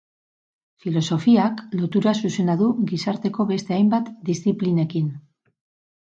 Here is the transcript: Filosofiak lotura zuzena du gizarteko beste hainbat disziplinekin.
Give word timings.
Filosofiak 0.83 1.59
lotura 1.81 2.13
zuzena 2.21 2.55
du 2.61 2.69
gizarteko 2.91 3.45
beste 3.51 3.75
hainbat 3.75 4.09
disziplinekin. 4.31 5.13